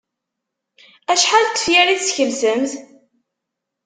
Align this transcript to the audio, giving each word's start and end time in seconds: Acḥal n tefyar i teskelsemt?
Acḥal 1.11 1.45
n 1.47 1.51
tefyar 1.53 1.87
i 1.89 1.95
teskelsemt? 1.99 2.71